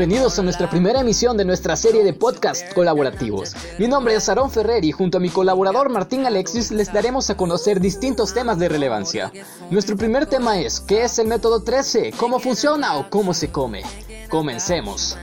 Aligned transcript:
Bienvenidos 0.00 0.38
a 0.38 0.42
nuestra 0.42 0.68
primera 0.68 1.00
emisión 1.00 1.36
de 1.36 1.44
nuestra 1.44 1.76
serie 1.76 2.02
de 2.02 2.12
podcast 2.12 2.72
colaborativos. 2.72 3.54
Mi 3.78 3.86
nombre 3.86 4.14
es 4.14 4.28
Aaron 4.28 4.50
Ferrer 4.50 4.84
y 4.84 4.90
junto 4.92 5.18
a 5.18 5.20
mi 5.20 5.28
colaborador 5.28 5.90
Martín 5.90 6.26
Alexis 6.26 6.70
les 6.70 6.92
daremos 6.92 7.30
a 7.30 7.36
conocer 7.36 7.80
distintos 7.80 8.34
temas 8.34 8.58
de 8.58 8.68
relevancia. 8.68 9.30
Nuestro 9.70 9.96
primer 9.96 10.26
tema 10.26 10.58
es 10.60 10.80
¿qué 10.80 11.04
es 11.04 11.18
el 11.18 11.28
método 11.28 11.62
13? 11.62 12.12
¿Cómo 12.16 12.40
funciona 12.40 12.96
o 12.96 13.08
cómo 13.08 13.32
se 13.32 13.50
come? 13.50 13.82
Comencemos. 14.28 15.16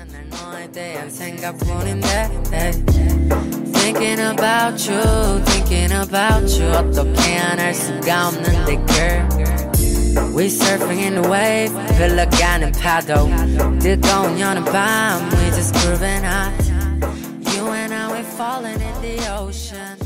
Thinking 3.84 4.20
about 4.22 4.78
you, 4.78 5.44
thinking 5.46 5.92
about 5.92 6.48
you 6.48 6.66
어떻게 6.72 7.38
안 7.38 7.60
할 7.60 7.74
수가 7.74 8.30
없는데 8.30 8.80
girl 8.88 9.37
We 10.39 10.49
surfing 10.49 11.01
in 11.01 11.21
the 11.21 11.29
wave, 11.29 11.73
pelagan 11.99 12.63
and 12.63 12.77
on 14.41 14.65
bomb, 14.65 15.31
we 15.31 15.51
just 15.51 15.75
hot. 15.75 16.53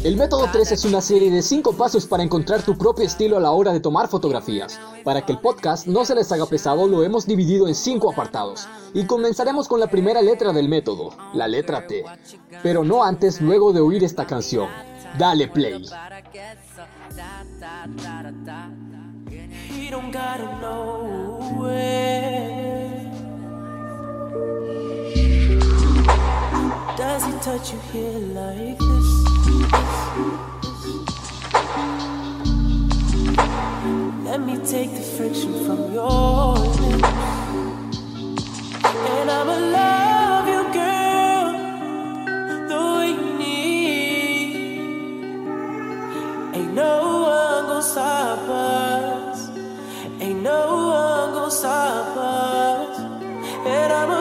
El 0.03 0.17
método 0.17 0.49
3 0.51 0.73
es 0.73 0.85
una 0.87 1.03
serie 1.03 1.31
de 1.31 1.43
5 1.43 1.75
pasos 1.75 2.07
para 2.07 2.23
encontrar 2.23 2.63
tu 2.63 2.79
propio 2.79 3.05
estilo 3.05 3.37
a 3.37 3.41
la 3.41 3.51
hora 3.51 3.75
de 3.75 3.81
tomar 3.81 4.09
fotografías. 4.09 4.81
Para 5.05 5.21
que 5.27 5.33
el 5.33 5.39
podcast 5.39 5.87
no 5.87 6.07
se 6.07 6.15
les 6.15 6.33
haga 6.33 6.47
pesado, 6.47 6.89
lo 6.89 7.05
hemos 7.05 7.27
dividido 7.27 7.69
en 7.69 7.75
5 7.75 8.11
apartados. 8.11 8.67
Y 8.95 9.05
comenzaremos 9.05 9.69
con 9.69 9.81
la 9.81 9.89
primera 9.89 10.23
letra 10.23 10.55
del 10.55 10.67
método, 10.67 11.11
la 11.35 11.47
letra 11.47 11.87
T. 11.87 12.05
Pero 12.63 12.85
no 12.85 13.05
antes 13.05 13.43
luego 13.43 13.75
de 13.75 13.81
oír 13.81 14.03
esta 14.03 14.27
canción. 14.27 14.69
Dale 15.19 15.49
play. 15.49 15.85
Does 26.97 27.25
he 27.27 27.33
touch 27.41 27.73
you 27.73 27.81
here 27.93 28.19
like 28.33 28.79
this? 28.79 29.09
Let 34.25 34.41
me 34.41 34.57
take 34.65 34.95
the 34.95 35.03
friction 35.15 35.53
from 35.67 35.93
your 35.93 36.55
lips. 36.55 37.09
And 39.13 39.31
I'ma 39.31 39.57
love 39.79 40.47
you, 40.55 40.63
girl, 40.73 41.53
you 43.05 43.21
need. 43.37 44.55
Ain't 46.55 46.73
no 46.73 46.95
one 47.29 47.65
gonna 47.67 47.83
stop 47.83 48.49
us. 48.49 48.82
No 50.43 50.89
one 50.89 51.35
gon' 51.35 51.35
gonna 51.35 51.51
stop 51.53 52.17
us, 52.17 52.99
and 53.65 53.93
I'm 53.93 54.12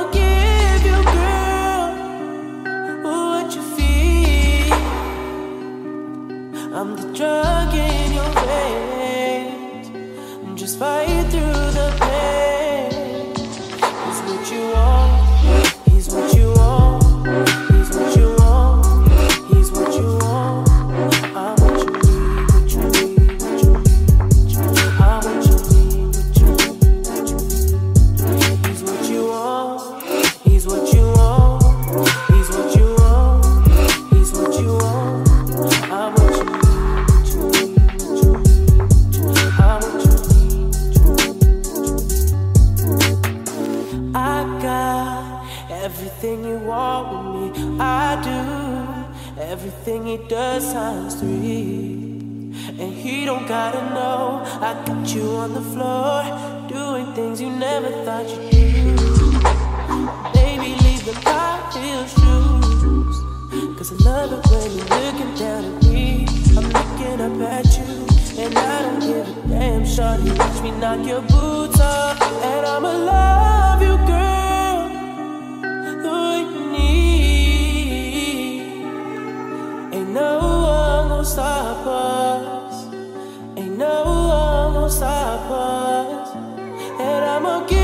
want 46.81 47.07
with 47.13 47.57
me. 47.57 47.79
I 47.79 48.09
do 48.29 48.41
everything 49.53 49.99
he 50.11 50.17
does 50.35 50.63
times 50.73 51.13
three. 51.19 52.09
And 52.81 52.91
he 53.03 53.25
don't 53.29 53.47
gotta 53.47 53.81
know. 53.97 54.43
I 54.69 54.71
got 54.87 55.03
you 55.15 55.25
on 55.43 55.49
the 55.59 55.65
floor, 55.73 56.17
doing 56.75 57.07
things 57.17 57.37
you 57.43 57.49
never 57.67 57.91
thought 58.05 58.27
you'd 58.31 58.49
do. 58.57 58.69
Baby, 60.39 60.69
leave 60.85 61.03
the 61.09 61.15
high 61.25 61.59
heel 61.75 62.03
shoes. 62.15 63.17
Cause 63.77 63.89
I 63.93 63.97
love 64.05 64.31
it 64.37 64.41
when 64.51 64.69
you're 64.77 64.91
looking 64.97 65.33
down 65.41 65.63
at 65.69 65.83
me. 65.91 66.03
I'm 66.57 66.67
looking 66.77 67.19
up 67.27 67.37
at 67.57 67.67
you. 67.77 67.91
And 68.43 68.57
I 68.57 68.75
don't 68.83 68.99
give 69.07 69.27
a 69.27 69.47
damn, 69.49 69.83
shorty. 69.93 70.31
Watch 70.39 70.57
me 70.65 70.71
knock 70.81 71.01
your 71.11 71.23
boots 71.33 71.79
off. 71.79 72.21
And 72.49 72.65
I'ma 72.73 72.91
love 73.13 73.81
you, 73.87 73.95
girl. 74.07 74.20
Stop 81.31 81.87
us. 81.87 82.93
Ain't 83.55 83.77
no 83.77 84.03
one 84.03 84.73
gonna 84.73 84.89
stop 84.89 85.49
us. 85.49 86.35
And 86.99 87.25
I'ma 87.25 87.65
give 87.67 87.80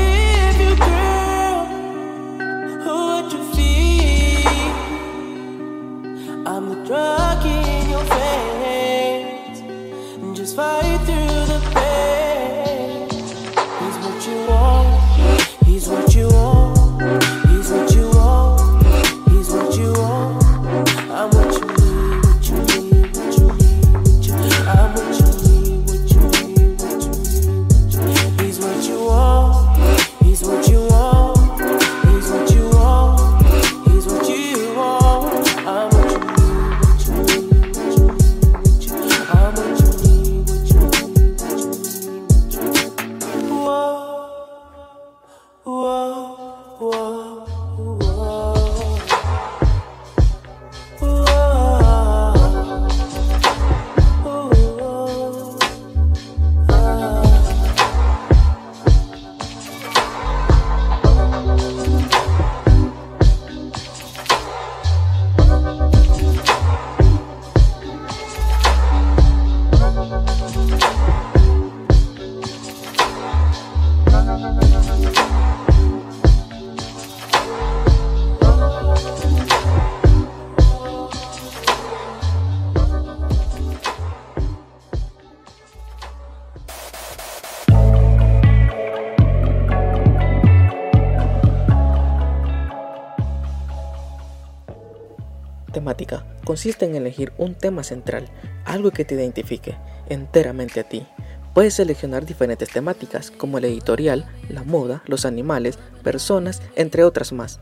Temática. 95.72 96.24
Consiste 96.44 96.86
en 96.86 96.96
elegir 96.96 97.32
un 97.36 97.54
tema 97.54 97.82
central, 97.82 98.26
algo 98.64 98.90
que 98.90 99.04
te 99.04 99.14
identifique 99.14 99.76
enteramente 100.08 100.80
a 100.80 100.88
ti. 100.88 101.06
Puedes 101.54 101.74
seleccionar 101.74 102.24
diferentes 102.24 102.70
temáticas 102.70 103.30
como 103.30 103.58
el 103.58 103.64
editorial, 103.64 104.26
la 104.48 104.62
moda, 104.62 105.02
los 105.06 105.24
animales, 105.24 105.78
personas, 106.02 106.62
entre 106.76 107.04
otras 107.04 107.32
más. 107.32 107.60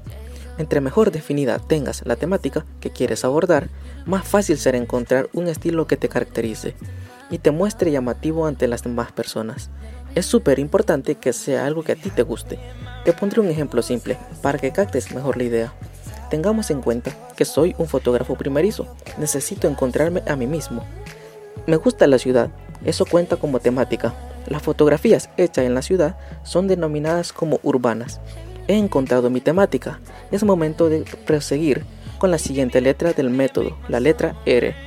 Entre 0.59 0.81
mejor 0.81 1.11
definida 1.11 1.59
tengas 1.59 2.03
la 2.07 2.17
temática 2.17 2.65
que 2.81 2.91
quieres 2.91 3.25
abordar, 3.25 3.69
más 4.05 4.27
fácil 4.27 4.59
será 4.59 4.79
encontrar 4.79 5.29
un 5.33 5.49
estilo 5.49 5.87
que 5.87 5.97
te 5.97 6.09
caracterice 6.09 6.75
y 7.31 7.39
te 7.39 7.51
muestre 7.51 7.91
llamativo 7.91 8.47
ante 8.47 8.69
las 8.69 8.83
demás 8.83 9.13
personas. 9.13 9.71
Es 10.15 10.27
súper 10.27 10.59
importante 10.59 11.17
que 11.17 11.33
sea 11.33 11.67
algo 11.67 11.83
que 11.83 11.93
a 11.93 11.97
ti 11.97 12.11
te 12.11 12.23
guste. 12.23 12.59
Te 13.05 13.13
pondré 13.13 13.41
un 13.41 13.51
ejemplo 13.51 13.83
simple 13.83 14.17
para 14.43 14.59
que 14.59 14.73
captes 14.73 15.15
mejor 15.15 15.37
la 15.37 15.45
idea. 15.45 15.73
Tengamos 16.31 16.71
en 16.71 16.83
cuenta 16.83 17.13
que 17.37 17.45
soy 17.45 17.75
un 17.79 17.87
fotógrafo 17.87 18.35
primerizo, 18.35 18.87
necesito 19.19 19.69
encontrarme 19.69 20.23
a 20.27 20.37
mí 20.37 20.47
mismo. 20.47 20.83
Me 21.67 21.77
gusta 21.77 22.07
la 22.07 22.19
ciudad, 22.19 22.51
eso 22.85 23.07
cuenta 23.07 23.37
como 23.37 23.61
temática. 23.61 24.15
Las 24.47 24.63
fotografías 24.63 25.31
hechas 25.37 25.65
en 25.65 25.75
la 25.75 25.83
ciudad 25.83 26.17
son 26.45 26.69
denominadas 26.69 27.33
como 27.33 27.61
urbanas. 27.63 28.21
He 28.69 28.77
encontrado 28.77 29.31
mi 29.31 29.41
temática. 29.41 30.01
Es 30.31 30.45
momento 30.45 30.89
de 30.89 31.05
proseguir 31.27 31.85
con 32.19 32.31
la 32.31 32.39
siguiente 32.39 32.81
letra 32.81 33.13
del 33.13 33.31
método, 33.31 33.77
la 33.89 34.01
letra 34.01 34.37
R. 34.47 34.86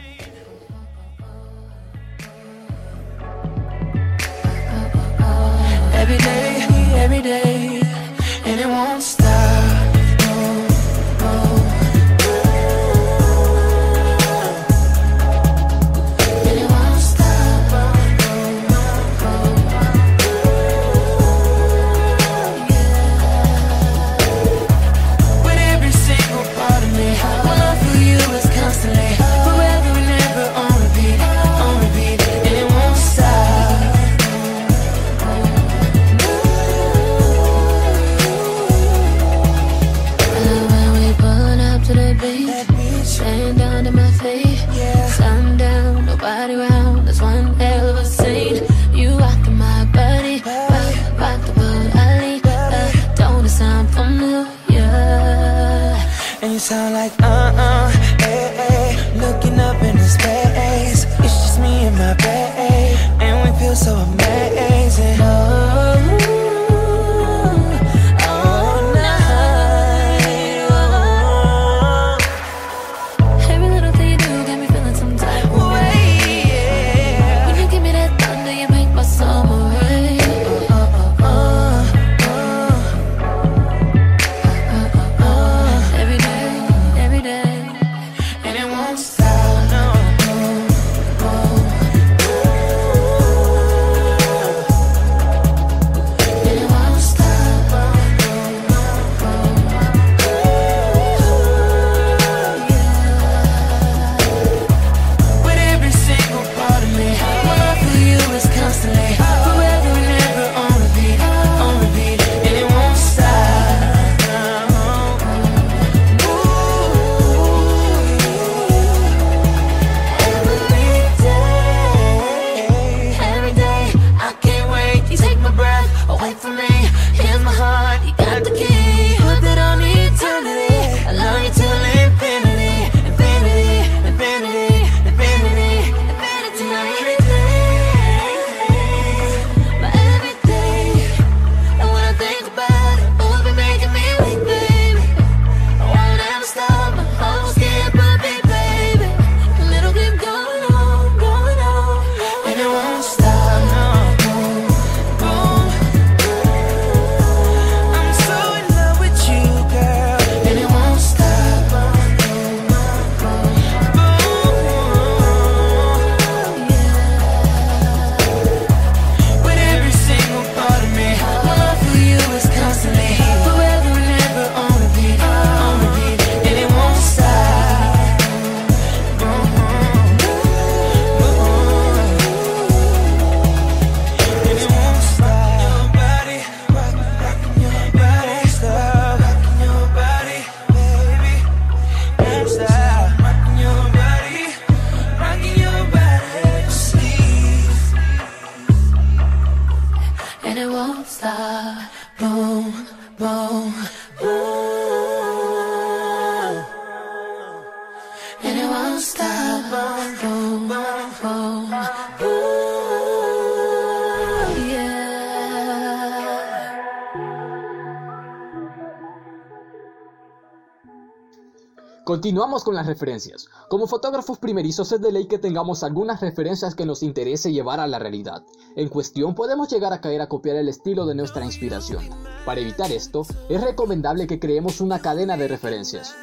Continuamos 222.09 222.63
con 222.63 222.73
las 222.73 222.87
referencias. 222.87 223.49
Como 223.69 223.85
fotógrafos 223.85 224.39
primerizos 224.39 224.91
es 224.91 224.99
de 224.99 225.11
ley 225.11 225.27
que 225.27 225.37
tengamos 225.37 225.83
algunas 225.83 226.21
referencias 226.21 226.73
que 226.73 226.87
nos 226.87 227.03
interese 227.03 227.51
llevar 227.53 227.79
a 227.79 227.85
la 227.85 227.99
realidad. 227.99 228.41
En 228.75 228.89
cuestión 228.89 229.35
podemos 229.35 229.69
llegar 229.69 229.93
a 229.93 230.01
caer 230.01 230.19
a 230.21 230.27
copiar 230.27 230.55
el 230.55 230.69
estilo 230.69 231.05
de 231.05 231.13
nuestra 231.13 231.45
inspiración. 231.45 232.09
Para 232.47 232.61
evitar 232.61 232.91
esto, 232.91 233.27
es 233.47 233.61
recomendable 233.61 234.25
que 234.25 234.39
creemos 234.39 234.81
una 234.81 234.97
cadena 234.97 235.37
de 235.37 235.49
referencias. 235.49 236.15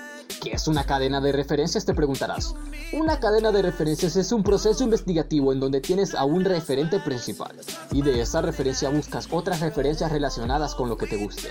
¿Qué 0.42 0.50
es 0.50 0.66
una 0.66 0.82
cadena 0.82 1.20
de 1.20 1.30
referencias? 1.30 1.84
Te 1.84 1.94
preguntarás. 1.94 2.56
Una 2.92 3.20
cadena 3.20 3.52
de 3.52 3.62
referencias 3.62 4.16
es 4.16 4.32
un 4.32 4.42
proceso 4.42 4.82
investigativo 4.82 5.52
en 5.52 5.60
donde 5.60 5.80
tienes 5.80 6.16
a 6.16 6.24
un 6.24 6.44
referente 6.44 6.98
principal 6.98 7.56
y 7.92 8.02
de 8.02 8.22
esa 8.22 8.42
referencia 8.42 8.90
buscas 8.90 9.28
otras 9.30 9.60
referencias 9.60 10.10
relacionadas 10.10 10.74
con 10.74 10.88
lo 10.88 10.96
que 10.96 11.06
te 11.06 11.16
guste. 11.16 11.50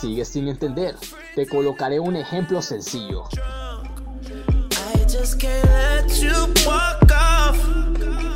Sigues 0.00 0.28
sin 0.28 0.48
entender. 0.48 0.94
Te 1.34 1.46
colocaré 1.46 1.98
un 2.00 2.16
ejemplo 2.16 2.60
sencillo. 2.60 3.24
Just 5.26 5.40
can't 5.40 5.64
let 5.70 6.22
you 6.22 6.54
walk 6.64 7.10
off. 7.10 7.58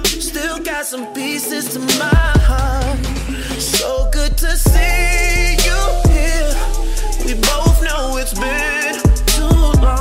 Still 0.07 0.59
got 0.59 0.85
some 0.85 1.07
pieces 1.15 1.73
to 1.73 1.79
my 1.79 2.33
heart. 2.49 2.99
So 3.61 4.11
good 4.13 4.37
to 4.39 4.57
see 4.57 5.55
you 5.67 5.81
here. 6.11 6.53
We 7.27 7.35
both 7.41 7.81
know 7.85 8.17
it's 8.17 8.35
been 8.35 8.99
too 9.27 9.81
long. 9.81 10.00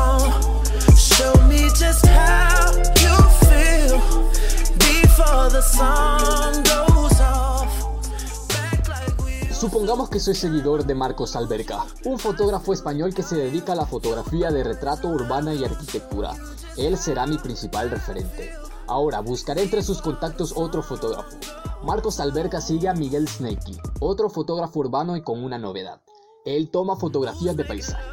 Supongamos 9.72 10.10
que 10.10 10.20
soy 10.20 10.34
seguidor 10.34 10.84
de 10.84 10.96
Marcos 10.96 11.36
Alberca, 11.36 11.86
un 12.04 12.18
fotógrafo 12.18 12.74
español 12.74 13.14
que 13.14 13.22
se 13.22 13.36
dedica 13.36 13.74
a 13.74 13.76
la 13.76 13.86
fotografía 13.86 14.50
de 14.50 14.64
retrato 14.64 15.10
urbana 15.10 15.54
y 15.54 15.64
arquitectura. 15.64 16.36
Él 16.76 16.98
será 16.98 17.28
mi 17.28 17.38
principal 17.38 17.92
referente. 17.92 18.50
Ahora 18.88 19.20
buscaré 19.20 19.62
entre 19.62 19.84
sus 19.84 20.02
contactos 20.02 20.54
otro 20.56 20.82
fotógrafo. 20.82 21.38
Marcos 21.84 22.20
Alberca 22.20 22.62
sigue 22.62 22.88
a 22.88 22.96
Miguel 22.96 23.28
Snakey, 23.28 23.78
otro 24.00 24.32
fotógrafo 24.32 24.80
urbano 24.80 25.16
y 25.16 25.22
con 25.22 25.44
una 25.44 25.60
novedad. 25.60 26.02
Él 26.46 26.72
toma 26.72 26.96
fotografías 26.96 27.56
de 27.56 27.66
paisaje. 27.66 28.04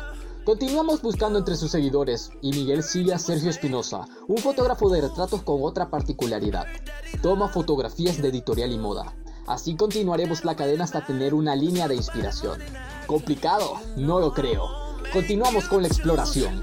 Continuamos 0.45 1.01
buscando 1.01 1.39
entre 1.39 1.57
sus 1.57 1.71
seguidores 1.71 2.33
y 2.43 2.51
Miguel 2.51 2.83
sigue 2.83 3.15
a 3.15 3.19
Sergio 3.19 3.49
Espinosa, 3.49 4.07
un 4.29 4.37
fotógrafo 4.37 4.91
de 4.91 5.01
retratos 5.01 5.41
con 5.41 5.63
otra 5.63 5.89
particularidad. 5.89 6.67
Toma 7.23 7.49
fotografías 7.49 8.21
de 8.21 8.29
editorial 8.29 8.73
y 8.73 8.79
moda. 8.79 9.17
Así 9.47 9.77
continuaremos 9.77 10.45
la 10.45 10.57
cadena 10.57 10.85
hasta 10.85 11.07
tener 11.07 11.35
una 11.35 11.55
línea 11.55 11.87
de 11.89 11.97
inspiración. 11.97 12.61
¿Complicado? 13.07 13.81
No 13.97 14.19
lo 14.19 14.33
creo. 14.33 14.69
Continuamos 15.13 15.69
con 15.69 15.83
la 15.83 15.89
exploración. 15.89 16.63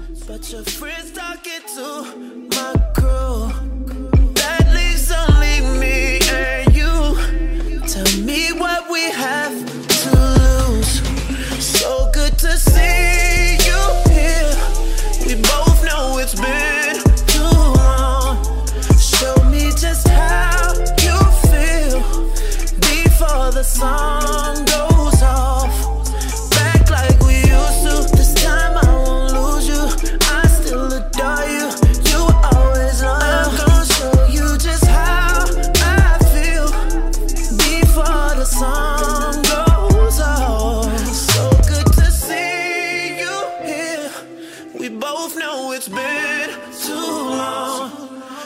Both 45.24 45.38
know 45.38 45.72
it's 45.72 45.88
been 45.88 46.50
too 46.82 46.92
long. 46.92 47.90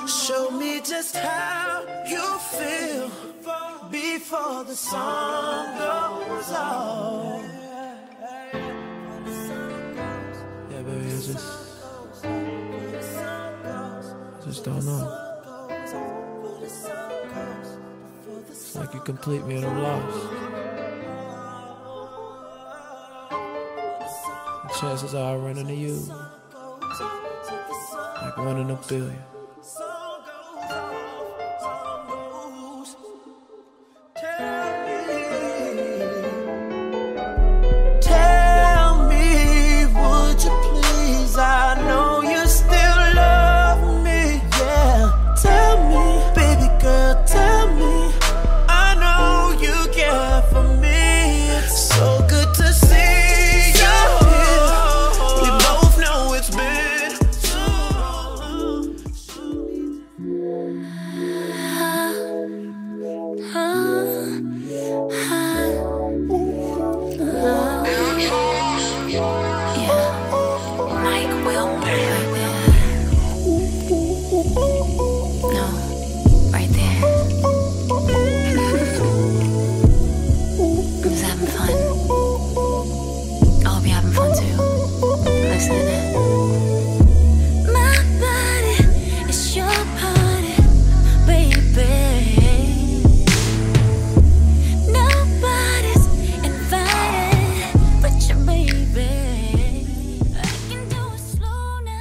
Show 0.06 0.48
me 0.50 0.80
just 0.80 1.16
how 1.16 1.84
you 2.08 2.38
feel 2.38 3.10
before 3.90 4.62
the 4.64 4.76
sun 4.76 5.76
goes 5.78 6.52
off. 6.52 7.42
Yeah, 10.70 10.82
baby, 10.82 11.06
I 11.06 11.20
just, 11.30 11.46
I 12.24 12.26
just 14.44 14.64
don't 14.64 14.84
know. 14.84 15.24
It's 18.50 18.76
like 18.76 18.94
you 18.94 19.00
complete 19.00 19.44
me 19.46 19.56
and 19.56 19.66
I'm 19.66 19.82
lost. 19.82 20.26
Chances 24.78 25.14
are 25.14 25.34
I 25.34 25.36
run 25.36 25.58
into 25.58 25.74
you, 25.74 26.00
one 28.38 28.58
in 28.58 28.70
a 28.70 28.76
billion. 28.88 29.37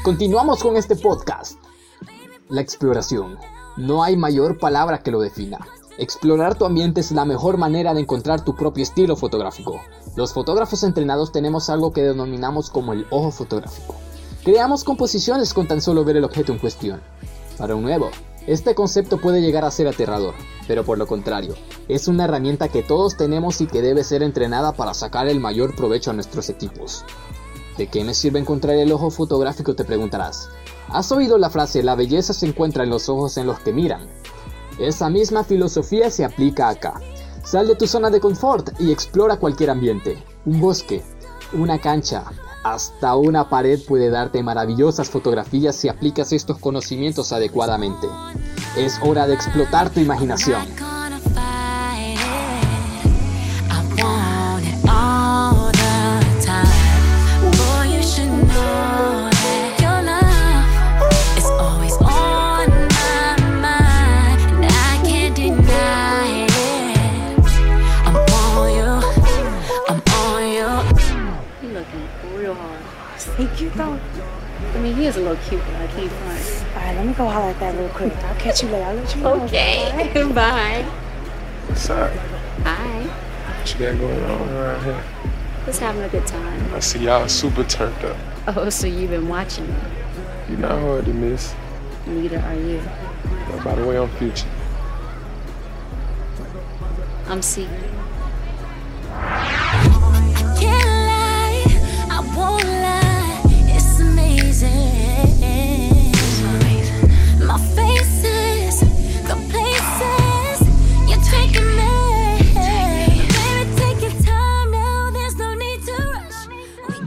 Continuamos 0.07 0.63
con 0.63 0.77
este 0.77 0.95
podcast. 0.95 1.59
La 2.47 2.61
exploración. 2.61 3.37
No 3.75 4.03
hay 4.05 4.15
mayor 4.15 4.57
palabra 4.57 4.99
que 4.99 5.11
lo 5.11 5.19
defina. 5.19 5.67
Explorar 5.97 6.55
tu 6.55 6.63
ambiente 6.63 7.01
es 7.01 7.11
la 7.11 7.25
mejor 7.25 7.57
manera 7.57 7.93
de 7.93 7.99
encontrar 7.99 8.45
tu 8.45 8.55
propio 8.55 8.83
estilo 8.83 9.17
fotográfico. 9.17 9.81
Los 10.15 10.31
fotógrafos 10.31 10.83
entrenados 10.83 11.33
tenemos 11.33 11.69
algo 11.69 11.91
que 11.91 12.03
denominamos 12.03 12.69
como 12.69 12.93
el 12.93 13.05
ojo 13.09 13.31
fotográfico. 13.31 13.95
Creamos 14.45 14.85
composiciones 14.85 15.53
con 15.53 15.67
tan 15.67 15.81
solo 15.81 16.05
ver 16.05 16.15
el 16.15 16.23
objeto 16.23 16.53
en 16.53 16.59
cuestión. 16.59 17.01
Para 17.57 17.75
un 17.75 17.83
nuevo, 17.83 18.09
este 18.47 18.75
concepto 18.75 19.19
puede 19.19 19.41
llegar 19.41 19.65
a 19.65 19.71
ser 19.71 19.89
aterrador, 19.89 20.35
pero 20.69 20.85
por 20.85 20.97
lo 20.97 21.05
contrario, 21.05 21.53
es 21.89 22.07
una 22.07 22.23
herramienta 22.23 22.69
que 22.69 22.81
todos 22.81 23.17
tenemos 23.17 23.59
y 23.59 23.67
que 23.67 23.81
debe 23.81 24.05
ser 24.05 24.23
entrenada 24.23 24.71
para 24.71 24.93
sacar 24.93 25.27
el 25.27 25.41
mayor 25.41 25.75
provecho 25.75 26.11
a 26.11 26.13
nuestros 26.13 26.47
equipos. 26.47 27.03
¿De 27.77 27.87
qué 27.87 28.03
me 28.03 28.13
sirve 28.13 28.39
encontrar 28.39 28.75
el 28.75 28.91
ojo 28.91 29.11
fotográfico? 29.11 29.75
Te 29.75 29.85
preguntarás. 29.85 30.49
¿Has 30.89 31.11
oído 31.11 31.37
la 31.37 31.49
frase 31.49 31.83
la 31.83 31.95
belleza 31.95 32.33
se 32.33 32.47
encuentra 32.47 32.83
en 32.83 32.89
los 32.89 33.07
ojos 33.07 33.37
en 33.37 33.45
los 33.45 33.59
que 33.59 33.71
miran? 33.71 34.07
Esa 34.79 35.09
misma 35.09 35.43
filosofía 35.43 36.09
se 36.09 36.25
aplica 36.25 36.69
acá. 36.69 36.99
Sal 37.43 37.67
de 37.67 37.75
tu 37.75 37.87
zona 37.87 38.09
de 38.09 38.19
confort 38.19 38.71
y 38.79 38.91
explora 38.91 39.37
cualquier 39.37 39.69
ambiente. 39.69 40.21
Un 40.45 40.59
bosque, 40.59 41.03
una 41.53 41.79
cancha, 41.79 42.25
hasta 42.63 43.15
una 43.15 43.47
pared 43.47 43.79
puede 43.87 44.09
darte 44.09 44.43
maravillosas 44.43 45.09
fotografías 45.09 45.75
si 45.75 45.87
aplicas 45.87 46.33
estos 46.33 46.57
conocimientos 46.57 47.31
adecuadamente. 47.31 48.07
Es 48.75 48.99
hora 49.01 49.27
de 49.27 49.35
explotar 49.35 49.89
tu 49.89 49.99
imaginación. 49.99 50.65
Mean, 74.87 74.97
he 74.97 75.05
is 75.05 75.17
a 75.17 75.19
little 75.19 75.37
cute, 75.47 75.61
but 75.65 75.75
I 75.75 75.87
can't 75.87 76.11
front. 76.11 76.75
All 76.75 76.83
right, 76.83 76.95
let 76.95 77.05
me 77.05 77.13
go 77.13 77.27
holler 77.27 77.49
at 77.49 77.59
that 77.59 77.77
real 77.77 77.89
quick. 77.89 78.15
I'll 78.17 78.35
catch 78.35 78.63
you 78.63 78.69
later. 78.69 78.85
I'll 78.85 78.95
let 78.95 79.15
you 79.15 79.21
know. 79.21 79.43
Okay. 79.43 80.13
Bye. 80.13 80.33
Bye. 80.33 80.83
What's 81.67 81.89
up? 81.89 82.11
Hi. 82.63 83.03
What 83.03 83.73
you 83.73 83.79
got 83.79 83.99
going 83.99 84.23
on 84.23 84.49
around 84.49 84.83
here? 84.83 85.03
Just 85.65 85.79
having 85.81 86.01
a 86.01 86.09
good 86.09 86.25
time. 86.25 86.73
I 86.73 86.79
see 86.79 86.99
y'all 86.99 87.27
super 87.27 87.63
turned 87.63 88.05
up. 88.05 88.17
Oh, 88.47 88.69
so 88.69 88.87
you've 88.87 89.09
been 89.09 89.27
watching 89.27 89.67
me. 89.67 89.75
You're 90.49 90.59
not 90.59 90.79
hard 90.79 91.05
to 91.05 91.13
miss. 91.13 91.53
Neither 92.05 92.39
are 92.39 92.55
you. 92.55 92.79
Uh, 92.79 93.63
by 93.63 93.75
the 93.75 93.85
way, 93.85 93.97
I'm 93.97 94.09
Future. 94.11 94.47
I'm 97.27 97.41
C. 97.41 97.67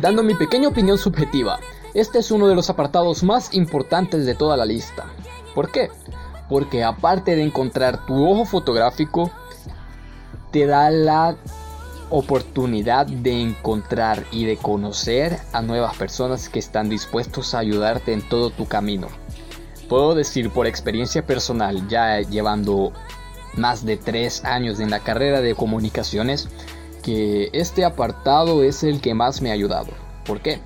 Dando 0.01 0.23
mi 0.23 0.35
pequeña 0.35 0.69
opinión 0.69 0.97
subjetiva, 0.97 1.61
este 1.93 2.21
es 2.21 2.31
uno 2.31 2.49
de 2.49 2.55
los 2.55 2.71
apartados 2.71 3.23
más 3.23 3.53
importantes 3.53 4.25
de 4.25 4.35
toda 4.35 4.57
la 4.57 4.65
lista. 4.65 5.05
¿Por 5.55 5.71
qué? 5.71 5.91
Porque 6.49 6.83
aparte 6.83 7.37
de 7.37 7.43
encontrar 7.43 8.07
tu 8.07 8.27
ojo 8.27 8.47
fotográfico, 8.47 9.31
te 10.53 10.65
da 10.65 10.89
la 10.91 11.37
oportunidad 12.09 13.07
de 13.07 13.43
encontrar 13.43 14.25
y 14.33 14.47
de 14.47 14.57
conocer 14.57 15.39
a 15.53 15.61
nuevas 15.61 15.95
personas 15.99 16.49
que 16.49 16.61
están 16.61 16.89
dispuestos 16.89 17.55
a 17.55 17.59
ayudarte 17.59 18.15
en 18.15 18.27
todo 18.27 18.49
tu 18.49 18.67
camino. 18.67 19.09
Puedo 19.91 20.15
decir 20.15 20.49
por 20.49 20.67
experiencia 20.67 21.27
personal, 21.27 21.87
ya 21.89 22.21
llevando 22.23 22.95
más 23.55 23.85
de 23.85 23.99
tres 23.99 24.47
años 24.47 24.81
en 24.81 24.89
la 24.89 25.01
carrera 25.01 25.43
de 25.43 25.55
comunicaciones, 25.55 26.49
que 27.03 27.51
este 27.53 27.85
apartado 27.85 28.63
es 28.63 28.83
el 28.83 29.01
que 29.01 29.15
más 29.15 29.43
me 29.43 29.51
ha 29.51 29.55
ayudado. 29.55 29.89
¿Por 30.25 30.41
qué? 30.41 30.61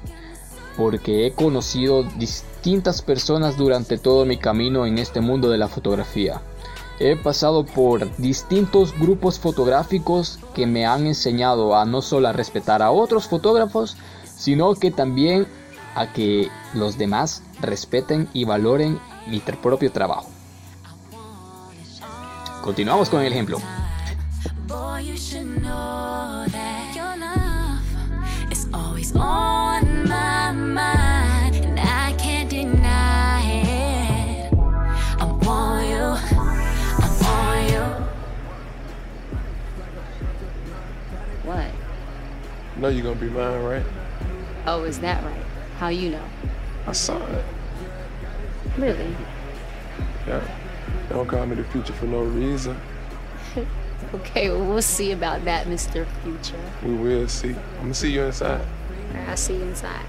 Porque 0.77 1.27
he 1.27 1.33
conocido 1.33 2.03
distintas 2.03 3.03
personas 3.03 3.57
durante 3.57 3.99
todo 3.99 4.25
mi 4.25 4.37
camino 4.37 4.87
en 4.87 4.99
este 4.99 5.21
mundo 5.21 5.51
de 5.51 5.59
la 5.59 5.69
fotografía. 5.69 6.43
He 7.01 7.17
pasado 7.17 7.65
por 7.65 8.17
distintos 8.19 8.97
grupos 8.99 9.39
fotográficos 9.39 10.39
que 10.55 10.67
me 10.67 10.87
han 10.87 11.07
enseñado 11.07 11.77
a 11.77 11.85
no 11.85 12.03
solo 12.03 12.29
a 12.29 12.33
respetar 12.33 12.83
a 12.83 12.93
otros 12.93 13.27
fotógrafos, 13.27 13.97
sino 14.25 14.75
que 14.75 14.91
también 14.91 15.47
a 15.95 16.13
que 16.13 16.49
los 16.73 16.99
demás 16.99 17.43
respeten 17.61 18.29
y 18.33 18.45
valoren 18.45 19.01
mi 19.27 19.41
propio 19.41 19.91
trabajo. 19.91 20.29
Continuamos 22.63 23.09
con 23.09 23.23
el 23.23 23.33
ejemplo. 23.33 23.59
Boy, 25.15 25.21
you 25.21 25.27
should 25.27 25.63
know 25.63 26.45
that 26.49 26.97
your 26.97 27.17
love 27.17 28.51
is 28.51 28.67
always 28.75 29.15
on 29.15 30.09
my 30.09 30.51
mind, 30.51 31.55
and 31.55 31.79
I 31.79 32.13
can't 32.19 32.51
deny 32.51 33.43
it. 33.63 34.53
I'm 35.21 35.41
on 35.47 35.89
you, 35.89 36.19
I'm 37.05 37.27
on 37.27 37.69
you. 37.69 37.85
What? 41.45 41.71
You 42.75 42.83
know 42.83 42.89
you're 42.89 43.05
gonna 43.05 43.21
be 43.21 43.31
mine, 43.31 43.63
right? 43.63 43.87
Oh, 44.67 44.83
is 44.83 44.99
that 44.99 45.23
right? 45.23 45.47
How 45.79 45.89
you 45.91 46.11
know? 46.11 46.25
I 46.89 46.93
saw 46.93 47.25
it. 47.25 47.45
Really? 48.77 49.15
Yeah. 50.27 50.43
Don't 51.09 51.29
call 51.29 51.47
me 51.47 51.55
the 51.55 51.65
future 51.65 51.93
for 51.93 52.07
no 52.07 52.25
reason. 52.25 52.77
Okay, 54.21 54.49
well, 54.49 54.65
we'll 54.65 54.81
see 54.83 55.11
about 55.11 55.45
that, 55.45 55.67
Mr. 55.67 56.07
Future. 56.23 56.61
We 56.85 56.95
will 56.95 57.27
see. 57.27 57.49
I'm 57.49 57.81
gonna 57.81 57.95
see 57.95 58.13
you 58.13 58.23
inside. 58.23 58.65
I'll 59.27 59.37
see 59.37 59.57
you 59.57 59.63
inside. 59.63 60.07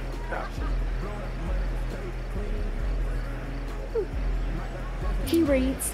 He 5.25 5.41
reads. 5.41 5.91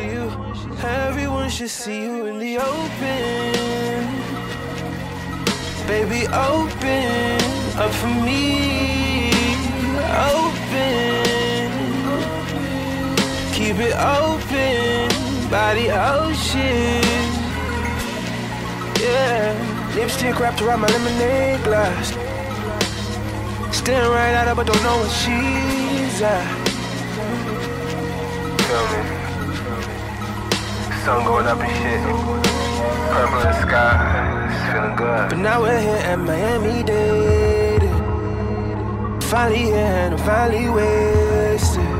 Everyone 0.00 0.54
should 0.54 0.70
see 0.70 0.76
you. 0.76 0.88
Everyone 0.88 1.50
should 1.50 1.70
see 1.70 2.02
you 2.02 2.26
in 2.26 2.38
the 2.38 2.58
open. 2.58 4.06
Baby, 5.86 6.26
open 6.28 7.40
up 7.78 7.92
for 7.92 8.12
me. 8.26 9.30
Open. 10.32 11.30
Keep 13.52 13.78
it 13.78 13.94
open 13.94 15.08
by 15.50 15.74
the 15.74 15.90
ocean. 15.90 17.02
Yeah. 19.00 19.92
Lipstick 19.94 20.38
wrapped 20.38 20.62
around 20.62 20.80
my 20.80 20.88
lemonade 20.88 21.62
glass. 21.64 22.10
Staring 23.76 24.10
right 24.10 24.34
at 24.34 24.46
her, 24.48 24.54
but 24.54 24.66
don't 24.66 24.82
know 24.82 24.96
what 24.98 25.10
she's 25.10 26.22
at. 26.22 26.60
Me? 28.70 29.19
Sun 31.10 31.24
going 31.24 31.46
up 31.48 31.58
and 31.58 31.72
shit. 31.78 32.00
Purple 33.12 33.38
in 33.38 33.46
the 33.50 33.62
sky. 33.66 33.94
It's 34.46 34.62
feeling 34.70 34.94
good. 34.94 35.28
But 35.30 35.38
now 35.38 35.60
we're 35.60 35.80
here 35.80 36.02
at 36.10 36.18
Miami 36.20 36.84
dating. 36.84 38.00
Finally 39.22 39.64
here 39.72 39.90
and 40.02 40.14
I'm 40.14 40.20
finally 40.28 40.68
wasted. 40.78 41.94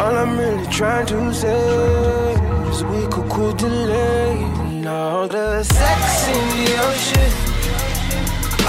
All 0.00 0.14
I'm 0.22 0.38
really 0.38 0.66
trying 0.78 1.06
to 1.06 1.34
say 1.34 2.34
is 2.70 2.84
we 2.84 3.02
could 3.12 3.28
quit 3.34 3.58
delaying 3.58 4.86
all 4.86 5.26
the 5.26 5.64
sex 5.64 6.28
in 6.36 6.44
the 6.58 6.68
ocean, 6.86 7.32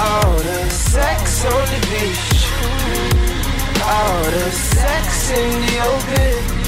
all 0.05 0.37
the 0.49 0.61
sex 0.71 1.45
on 1.53 1.65
the 1.73 1.79
beach, 1.91 2.37
all 3.93 4.23
the 4.37 4.49
sex 4.49 5.29
in 5.39 5.51
the 5.67 5.75
open, 5.91 6.58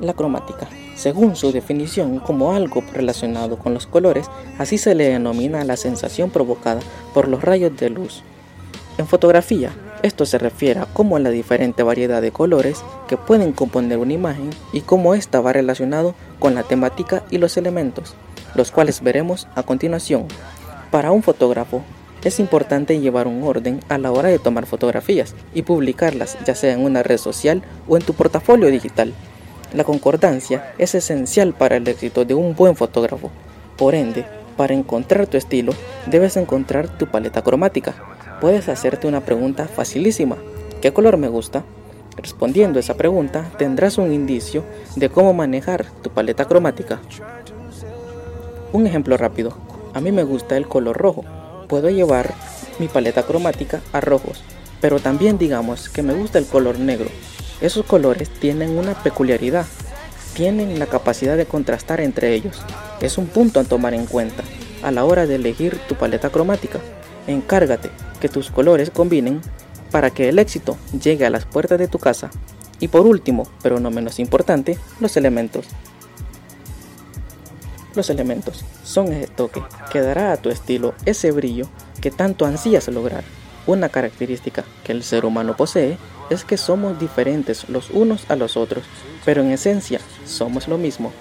La 0.00 0.14
cromática, 0.14 0.68
según 0.94 1.34
su 1.34 1.50
definición 1.50 2.20
como 2.20 2.52
algo 2.52 2.84
relacionado 2.92 3.58
con 3.58 3.74
los 3.74 3.88
colores, 3.88 4.30
así 4.58 4.78
se 4.78 4.94
le 4.94 5.08
denomina 5.08 5.64
la 5.64 5.76
sensación 5.76 6.30
provocada 6.30 6.80
por 7.12 7.26
los 7.26 7.42
rayos 7.42 7.76
de 7.76 7.90
luz. 7.90 8.22
En 8.98 9.06
fotografía, 9.06 9.72
esto 10.02 10.26
se 10.26 10.38
refiere 10.38 10.80
a 10.80 10.86
cómo 10.86 11.18
la 11.18 11.30
diferente 11.30 11.82
variedad 11.82 12.22
de 12.22 12.32
colores 12.32 12.82
que 13.08 13.16
pueden 13.16 13.52
componer 13.52 13.98
una 13.98 14.12
imagen 14.12 14.50
y 14.72 14.80
cómo 14.80 15.14
ésta 15.14 15.40
va 15.40 15.52
relacionado 15.52 16.14
con 16.38 16.54
la 16.54 16.62
temática 16.62 17.22
y 17.30 17.38
los 17.38 17.56
elementos, 17.56 18.14
los 18.54 18.70
cuales 18.70 19.02
veremos 19.02 19.48
a 19.54 19.62
continuación. 19.62 20.26
Para 20.90 21.12
un 21.12 21.22
fotógrafo, 21.22 21.82
es 22.24 22.38
importante 22.38 23.00
llevar 23.00 23.26
un 23.26 23.42
orden 23.42 23.80
a 23.88 23.96
la 23.96 24.12
hora 24.12 24.28
de 24.28 24.38
tomar 24.38 24.66
fotografías 24.66 25.34
y 25.54 25.62
publicarlas, 25.62 26.36
ya 26.44 26.54
sea 26.54 26.72
en 26.72 26.80
una 26.80 27.02
red 27.02 27.16
social 27.16 27.62
o 27.88 27.96
en 27.96 28.02
tu 28.02 28.14
portafolio 28.14 28.68
digital. 28.70 29.14
La 29.72 29.84
concordancia 29.84 30.74
es 30.78 30.94
esencial 30.94 31.54
para 31.54 31.76
el 31.76 31.86
éxito 31.88 32.24
de 32.24 32.34
un 32.34 32.54
buen 32.54 32.76
fotógrafo. 32.76 33.30
Por 33.76 33.94
ende, 33.94 34.26
para 34.56 34.74
encontrar 34.74 35.26
tu 35.26 35.36
estilo, 35.36 35.72
debes 36.06 36.36
encontrar 36.36 36.88
tu 36.98 37.06
paleta 37.06 37.42
cromática. 37.42 37.94
Puedes 38.40 38.70
hacerte 38.70 39.06
una 39.06 39.20
pregunta 39.20 39.66
facilísima. 39.66 40.38
¿Qué 40.80 40.92
color 40.92 41.18
me 41.18 41.28
gusta? 41.28 41.62
Respondiendo 42.16 42.78
esa 42.78 42.94
pregunta, 42.94 43.50
tendrás 43.58 43.98
un 43.98 44.12
indicio 44.12 44.64
de 44.96 45.10
cómo 45.10 45.34
manejar 45.34 45.84
tu 46.02 46.10
paleta 46.10 46.46
cromática. 46.46 47.00
Un 48.72 48.86
ejemplo 48.86 49.16
rápido. 49.18 49.56
A 49.92 50.00
mí 50.00 50.10
me 50.10 50.22
gusta 50.22 50.56
el 50.56 50.66
color 50.66 50.96
rojo. 50.96 51.24
Puedo 51.68 51.90
llevar 51.90 52.32
mi 52.78 52.88
paleta 52.88 53.24
cromática 53.24 53.82
a 53.92 54.00
rojos, 54.00 54.42
pero 54.80 55.00
también 55.00 55.36
digamos 55.36 55.90
que 55.90 56.02
me 56.02 56.14
gusta 56.14 56.38
el 56.38 56.46
color 56.46 56.78
negro. 56.78 57.10
Esos 57.60 57.84
colores 57.84 58.30
tienen 58.30 58.78
una 58.78 58.94
peculiaridad. 58.94 59.66
tienen 60.32 60.78
la 60.78 60.86
capacidad 60.86 61.36
de 61.36 61.44
contrastar 61.44 62.00
entre 62.00 62.32
ellos. 62.32 62.62
Es 63.02 63.18
un 63.18 63.26
punto 63.26 63.60
a 63.60 63.64
tomar 63.64 63.92
en 63.92 64.06
cuenta 64.06 64.44
a 64.82 64.90
la 64.90 65.04
hora 65.04 65.26
de 65.26 65.34
elegir 65.34 65.78
tu 65.88 65.96
paleta 65.96 66.30
cromática. 66.30 66.80
Encárgate 67.26 67.90
que 68.20 68.28
tus 68.28 68.50
colores 68.50 68.90
combinen 68.90 69.40
para 69.90 70.10
que 70.10 70.28
el 70.28 70.38
éxito 70.38 70.76
llegue 71.02 71.26
a 71.26 71.30
las 71.30 71.44
puertas 71.44 71.78
de 71.78 71.88
tu 71.88 71.98
casa. 71.98 72.30
Y 72.78 72.88
por 72.88 73.06
último, 73.06 73.48
pero 73.62 73.80
no 73.80 73.90
menos 73.90 74.18
importante, 74.18 74.78
los 75.00 75.16
elementos. 75.16 75.66
Los 77.94 78.08
elementos 78.08 78.64
son 78.84 79.12
ese 79.12 79.26
toque 79.26 79.62
que 79.90 80.00
dará 80.00 80.32
a 80.32 80.36
tu 80.36 80.50
estilo 80.50 80.94
ese 81.06 81.32
brillo 81.32 81.66
que 82.00 82.10
tanto 82.10 82.46
ansías 82.46 82.88
lograr. 82.88 83.24
Una 83.66 83.88
característica 83.88 84.64
que 84.84 84.92
el 84.92 85.02
ser 85.02 85.24
humano 85.24 85.56
posee 85.56 85.98
es 86.30 86.44
que 86.44 86.56
somos 86.56 86.98
diferentes 86.98 87.68
los 87.68 87.90
unos 87.90 88.30
a 88.30 88.36
los 88.36 88.56
otros, 88.56 88.84
pero 89.24 89.42
en 89.42 89.50
esencia 89.50 90.00
somos 90.24 90.68
lo 90.68 90.78
mismo. 90.78 91.12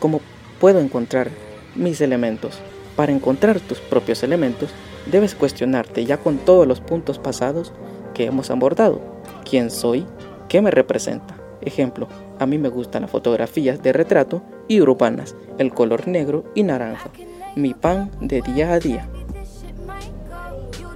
¿Cómo 0.00 0.20
puedo 0.60 0.80
encontrar 0.80 1.30
mis 1.74 2.00
elementos? 2.00 2.58
Para 2.96 3.12
encontrar 3.12 3.60
tus 3.60 3.78
propios 3.78 4.22
elementos, 4.22 4.70
debes 5.06 5.34
cuestionarte 5.34 6.04
ya 6.04 6.16
con 6.16 6.38
todos 6.38 6.66
los 6.66 6.80
puntos 6.80 7.18
pasados 7.18 7.72
que 8.14 8.26
hemos 8.26 8.50
abordado. 8.50 9.00
¿Quién 9.48 9.70
soy? 9.70 10.06
¿Qué 10.48 10.60
me 10.60 10.70
representa? 10.70 11.36
Ejemplo, 11.62 12.08
a 12.38 12.46
mí 12.46 12.58
me 12.58 12.68
gustan 12.68 13.02
las 13.02 13.10
fotografías 13.10 13.82
de 13.82 13.92
retrato 13.92 14.42
y 14.66 14.80
urbanas, 14.80 15.36
el 15.58 15.72
color 15.72 16.08
negro 16.08 16.44
y 16.54 16.62
naranja, 16.62 17.10
mi 17.54 17.74
pan 17.74 18.10
de 18.20 18.40
día 18.40 18.72
a 18.72 18.78
día. 18.78 19.08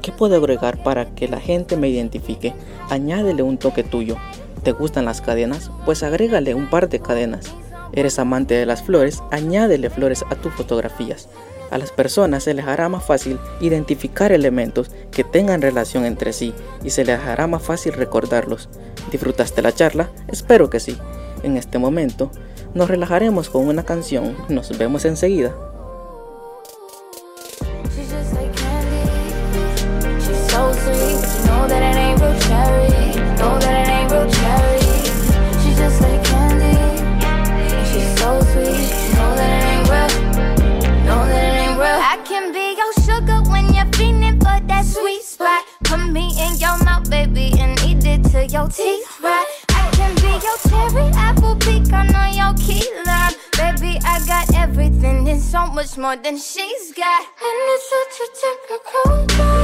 ¿Qué 0.01 0.13
puedo 0.13 0.37
agregar 0.37 0.83
para 0.83 1.07
que 1.15 1.29
la 1.29 1.41
gente 1.41 1.77
me 1.77 1.89
identifique? 1.89 2.53
Añádele 2.91 3.43
un 3.43 3.59
toque 3.59 3.83
tuyo. 3.83 4.17
¿Te 4.63 4.73
gustan 4.73 5.07
las 5.07 5.21
cadenas? 5.21 5.71
Pues 5.85 6.03
agrégale 6.03 6.55
un 6.55 6.69
par 6.69 6.89
de 6.89 7.01
cadenas. 7.01 7.55
¿Eres 7.93 8.19
amante 8.19 8.55
de 8.55 8.67
las 8.67 8.83
flores? 8.83 9.23
Añádele 9.31 9.89
flores 9.89 10.25
a 10.31 10.35
tus 10.35 10.53
fotografías. 10.53 11.29
A 11.75 11.79
las 11.79 11.91
personas 11.91 12.45
se 12.45 12.55
les 12.55 12.67
hará 12.67 12.89
más 12.89 13.03
fácil 13.03 13.37
identificar 13.61 14.31
elementos 14.31 14.93
que 15.11 15.25
tengan 15.25 15.61
relación 15.61 16.05
entre 16.05 16.33
sí 16.33 16.55
y 16.85 16.91
se 16.91 17.05
les 17.05 17.19
hará 17.19 17.49
más 17.49 17.63
fácil 17.63 17.95
recordarlos. 17.95 18.69
¿Disfrutaste 19.11 19.61
la 19.61 19.73
charla? 19.73 20.09
Espero 20.29 20.71
que 20.71 20.79
sí. 20.79 20.97
En 21.43 21.57
este 21.57 21.79
momento 21.79 22.31
nos 22.75 22.89
relajaremos 22.89 23.51
con 23.51 23.67
una 23.67 23.85
canción. 23.85 24.37
Nos 24.49 24.79
vemos 24.79 25.05
enseguida. 25.05 25.53
That 33.61 33.63
ain't 33.63 33.94
more 55.99 56.17
than 56.17 56.37
she's 56.37 56.93
got. 56.93 57.23
And 57.23 57.59
it's 57.75 57.91
such 57.91 58.17
a 58.21 58.29
typical 58.41 59.27
day. 59.27 59.64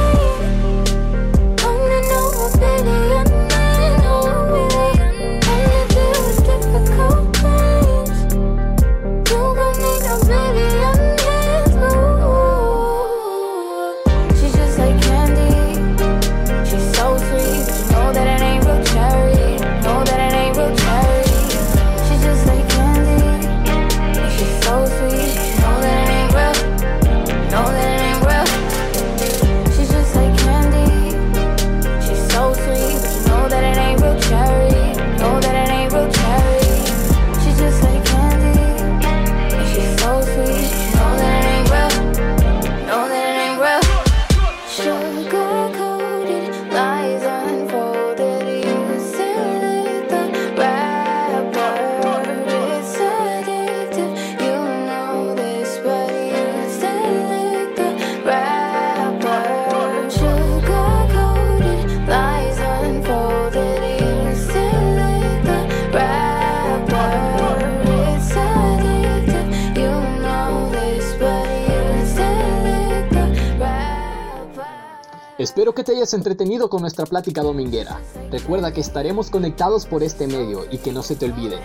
Espero 75.41 75.73
que 75.73 75.83
te 75.83 75.93
hayas 75.93 76.13
entretenido 76.13 76.69
con 76.69 76.81
nuestra 76.81 77.07
plática 77.07 77.41
dominguera. 77.41 77.99
Recuerda 78.29 78.71
que 78.73 78.79
estaremos 78.79 79.31
conectados 79.31 79.87
por 79.87 80.03
este 80.03 80.27
medio 80.27 80.65
y 80.69 80.77
que 80.77 80.91
no 80.91 81.01
se 81.01 81.15
te 81.15 81.25
olvide, 81.25 81.59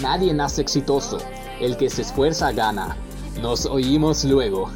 nadie 0.00 0.32
nace 0.32 0.62
exitoso, 0.62 1.18
el 1.60 1.76
que 1.76 1.90
se 1.90 2.02
esfuerza 2.02 2.52
gana. 2.52 2.96
Nos 3.42 3.66
oímos 3.66 4.22
luego. 4.22 4.70